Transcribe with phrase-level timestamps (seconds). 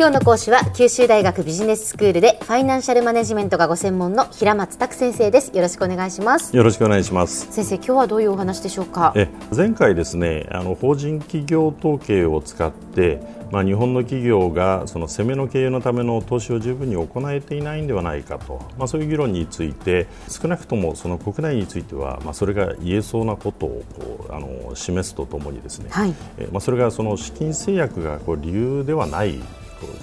[0.00, 5.54] 今日の講師は九州大学ビジネススクールでファイナンシャルマネジメントがご専門の平松卓先生です。
[5.54, 6.56] よろしくお願いします。
[6.56, 7.52] よろしくお願いします。
[7.52, 9.12] 先生今日はどういうお話でしょうか？
[9.14, 23.84] え前回ですねあの法人企業統計を使ってまあ、日本の企業がその攻めの経営のための投資を十分に行えていないんではないかと、まあ、そういう議論について少なくともその国内については、まあ、それが言えそうなことを
[24.30, 29.40] あの示すとともにですね、はい、えまあ、それがその資金制約がこう理由ではない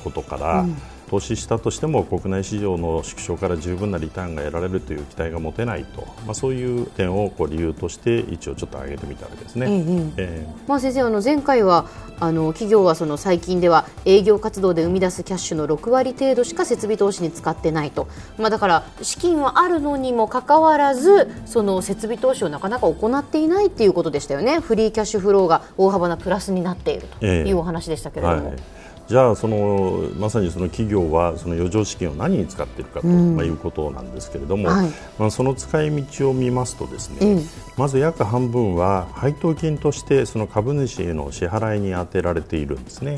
[0.03, 0.65] ことから、
[1.09, 9.67] 投資したとしても国内市場の縮小から十分なリターンが得られるという期待が持てないと、まあ、そういう点をこう理由として一応ちょっと挙げてみたわけですね。
[9.69, 10.47] えええ。
[10.65, 11.85] ー、まあ、先生あの前回は
[12.19, 24.59] あの企業はその最近では営業活動で生み出すキャッシュの6割程度しか設備投資に使ってないと、まあ、だから資金はあるのにもかかわらずその設備投資をなかなか行っていないということでしたよね。
[24.59, 28.35] フリーキャッシュフローが大幅なプラスになっているというお話でしたけれども。
[28.35, 28.77] えーはい。
[29.07, 37.43] じゃあそのまさにその企業はその余剰資金を何に使っているかと、まあ、いうことなんですけれども、はい、まあ、その使い道を見ますとですね、うん、
[37.77, 43.17] まず約半分は配当金としてその株主への支払いに充てられているんですね。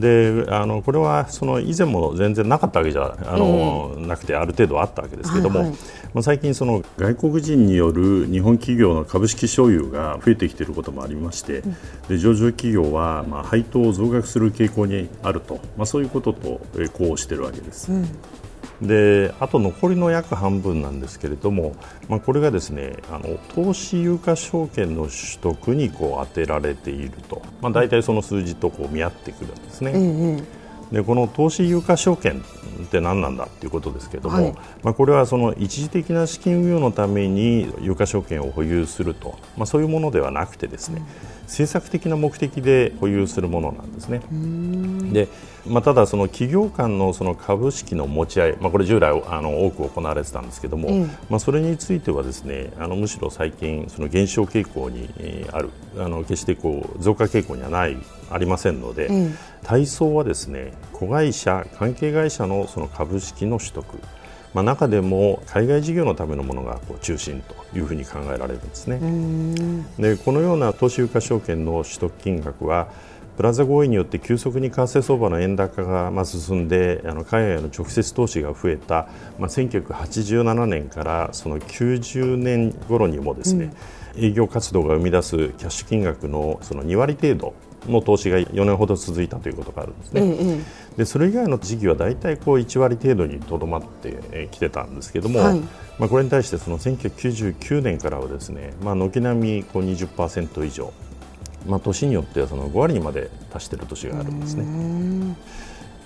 [0.00, 5.76] であのこれはその以前も全然なかったわけじゃあの、なくてある程度あったわけですけれども、はいはい、
[6.14, 11.76] まあ、最近その外国人による日本企業の株式所有が増えてきていることもありまして、うん、
[12.08, 16.60] で上場企業はまあ配当を増額する傾向にあると、まあ、そういうことと
[16.92, 17.92] こうしているわけです。
[17.92, 18.08] うん。
[18.82, 21.76] であと残りの約半分なんですけれども、
[22.08, 29.92] まあ、これがですねあの投資有価証券の取得にこう当てられていると、まあ、大体その数字とこう見合ってくるんですね。
[29.92, 30.46] うんうん。
[30.92, 32.42] でこの投資有価証券
[32.84, 41.06] って何なんだということですけれども、はい、まあ、これはその一時的な資金運用のために有価証券を保有すると、まあ、そういうものではなくてですね、うん、
[41.44, 44.20] 政策的な目的で保有するものなんですね。
[45.12, 45.28] で
[45.66, 55.08] まあ、ただ、その企業間のその株式の持ち合い、まあ、これ従来あの多く行われてたんですけども、うん、まあ、それについてはですねあのむしろ最近その減少傾向に
[55.52, 55.70] ある。
[55.96, 57.96] あの決してこう増加傾向にはない
[58.28, 63.84] ありませんので、うん、対象はですね子会社、関係会社のその株式の取得、
[64.54, 69.00] まあ、中でも海外事業のためのものがこう中心というふうに考えられるんですね。
[69.98, 72.88] でこのような投資有価証券の取得金額は
[73.36, 79.08] プラザ合意によって急速に為替相場の円高がま進んであの海外の直接投資が増えた、
[79.40, 83.72] まあ、1987年からその90年頃にもですね、
[84.16, 87.54] うん、営業活動が生み出すキャッシュ金額のその2割程度
[87.86, 90.20] の投資が4年ほど続いたということがあるんですね。
[90.20, 90.64] うんうん、
[90.96, 95.60] でそれ以外の時期は大体こう1割程度にとどまってきてたんですけども、はい、
[95.98, 100.92] まあ、これに対してその1999年からはですね、まあ、軒並みこう20%以上
[101.66, 105.36] まあ、年によってはその5割にまで達している年があるんですね。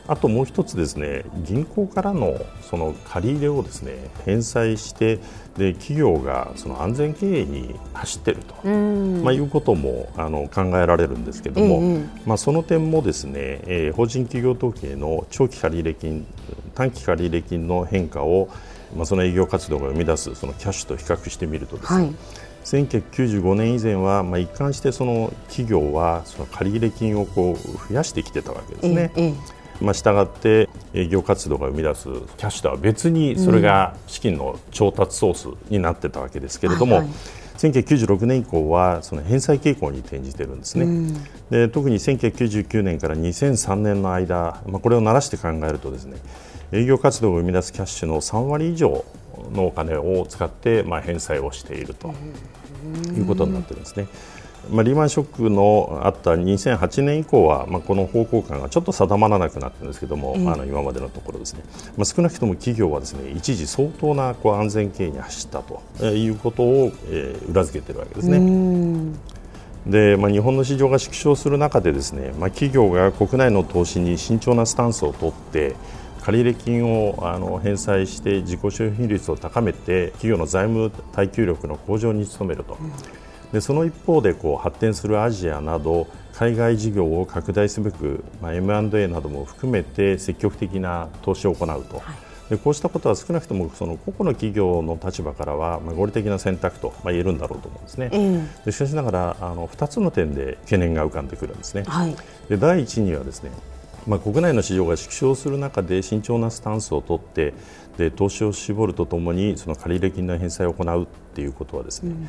[0.09, 5.19] あともう一つですね銀行からのその借り入れをですね返済して
[5.59, 13.33] で企業がその安全経営に走っていると、まあ、いうこともあの考えられるんですけども、えまあ、その点もですね、
[13.67, 16.27] えー、法人企業統計の長期借入金
[16.75, 18.49] 短期借入金の変化を、
[18.97, 22.15] まあ、その営業活動が生み出すそのキャッシュと比較してみるとですね、はい。
[22.65, 29.13] 1995年以前は、まあ、一貫してその企業はその借入金をこう増やしてきてたわけですね。
[29.17, 37.15] ええまあ、従って営業活動が生み出すキャッシュとは別にそれが資金の調達ソースになってたわけですけれども、はいはい。
[37.59, 46.19] 1996年以降はその返済傾向に転じているんですね、うん、で特に1999年から2003年の間、まあ、これをならして考えるとですね
[46.71, 49.05] 営業活動を生み出すキャッシュの3割以上
[49.53, 52.15] のお金を使って、まあ、返済をしていると
[53.17, 54.07] いうことになっているんですね。
[54.71, 61.63] まあ、リーマンショックのあった2008年以降は、まあ、この方向感がちょっと定まらなくなっているんですけども、うん、あの今までのところですね、
[61.97, 69.39] まあ、少なくとも企業はですね一時相当なこう安全経営に走ったということを、えー、裏付けているわけですね。
[69.87, 75.77] でまあ、日本の市場が縮小する中でですね、まあ、企業が国内の投資に慎重なスタンスを取って
[76.21, 82.77] 借入金をあの返済して自己消費率を高めて企業の財務耐久力の向上に努めると。
[83.53, 92.13] でその一方でこう発展するアジアなど海外事業を拡大すべく、まあ、M&A なども含めて積極的な投資を行うと、は
[92.49, 102.17] い、でこうしたことは少なくともその個々の企業の立場からは、まあ、合理的な選択と、まあ、言えるんだろうと思うんですね、うん、でしかしながらあの2つの点で懸念が浮かんでくるんですね、はい、
[102.49, 103.51] で第一にはですね
[104.07, 107.53] まあ、国内の市場が縮小する中で慎重なスタンスを取って
[107.99, 112.29] で投資を絞るとともにその借入金の返済を行うということはですね、うん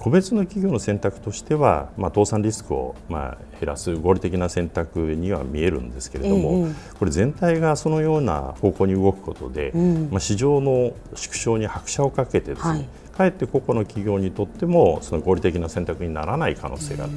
[0.00, 12.88] 個別の企業の選択としては、まあ、倒産リスクをまあ減らす合理的な選択には見えるんですけれども、えこれ全体がそのような方向に動くことで、うん、まあ、市場の縮小に拍車をかけてですね、はい。
[13.14, 17.12] かえって個々の企業にとってもその合理的な選択にならない可能性がある、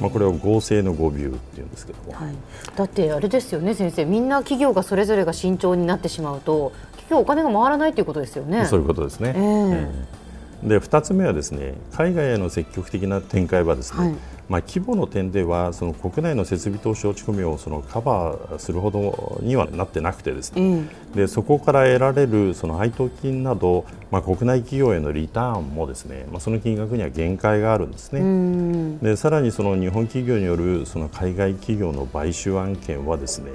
[0.00, 2.34] まあ、これを合成の誤謬っていうんですけども、はい、
[2.76, 4.04] だってあれですよね先生。
[4.04, 8.66] みんな企業がそれぞれが慎重になってしまうと結局お金が回らないということですよね。
[8.66, 10.27] そういうことですね、えー、えー
[10.62, 14.14] で2つ目はですね海外への積極的な展開はですね、はい、
[14.48, 28.98] まあ、規模の点ではその国内の設備投資落ち込みをそのカバーするほどにはなってなくてですね、うん、でそこから得られるその配当金など、まあ、国内企業へのリターンもですね、まあ、その金額には限界があるんですね。
[29.02, 33.50] でさらにその日本企業によるその海外企業の買収案件はですね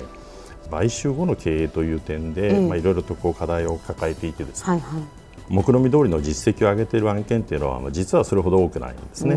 [0.72, 9.36] 買収後の経営という点で、まあ、いろいろとこう課題を抱えていてですね、はいはい目論見通りの実績を上げている案件というのは実はそれほど多くないんですね。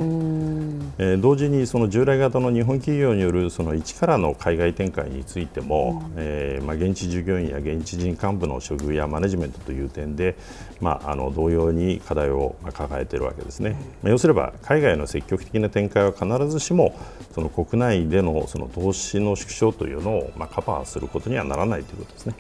[0.99, 10.37] えー、同時にその従来型の日本企業によるその一からの海外展開についても、うん、えー、まあ、現地従業員や現地人幹部の処遇やマネジメントという点で、
[10.81, 13.77] まあ、あの同様に課題を抱えているわけですね。
[14.03, 16.99] まあ、要すれば海外の積極的な展開は必ずしも
[17.35, 22.35] その国内でのその投資の縮小というのをまあカバーすることにはならないということですね。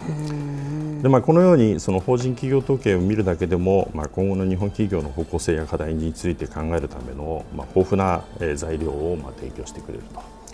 [1.02, 8.24] でまあ、このようにその法人企業統計を見るだけでも、まあ、今後の日本企業の方向性や課題について考えるための、まあ、豊富な
[8.56, 10.04] 材料をま提供してくれる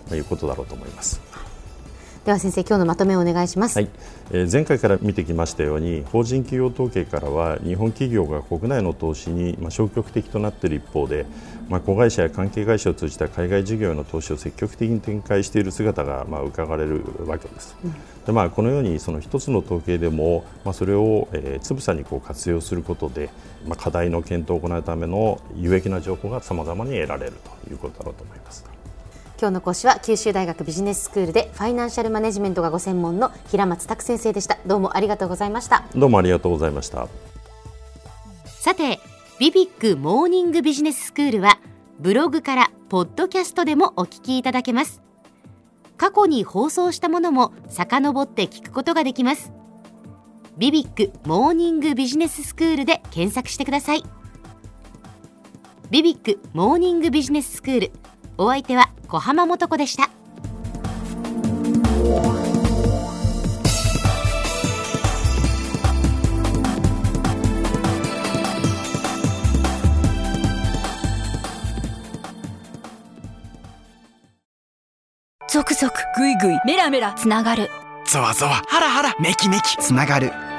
[0.08, 1.20] ということだろうと思います。
[2.24, 3.88] では先生今日のまとめをお願いします、はい
[4.30, 11.26] えー、前回から見てきましたように法人企業統計からは日本企業が国内の投資に、まあ、消極的となっている一方で、
[11.68, 17.76] まあ、子会社や関係会社を通じた海外事業への投資を積極的に展開している姿が、まあ、伺われるわけです。
[17.84, 17.92] うん、
[18.24, 23.30] でまあ、このようにその一つの統計でも、まあ、それを、えー、つぶさにこう活用することで、
[23.66, 27.32] まあ、課題の検討を行うための有益な情報がさまざまに得られる
[27.66, 28.81] ということだろうと思います。
[29.42, 34.56] 今日の講師は九州大学ビジネススクールでファイナンシャルマネジメントがご専門の平松卓先生でした。
[34.66, 35.82] どうもありがとうございました。
[35.96, 37.08] どうもありがとうございました。
[38.44, 39.00] さて
[39.40, 41.58] ビビックモーニングビジネススクールは
[41.98, 45.02] ブログからポッドキャストでもお聞きいただけます。
[45.96, 49.50] 過去に放送したものも遡って聞くことができます。
[50.56, 54.04] ビビックモーニングビジネススクールで検索してください。
[55.90, 57.92] ビビックモーニングビジネススクール。
[58.38, 60.08] お相手は小浜もとこでした。
[75.46, 77.68] 続々ぐいぐいメラメラつながる。
[78.06, 80.32] ゾワゾワハラハラメキメキつながる